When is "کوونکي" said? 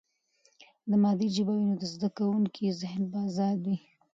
2.17-2.77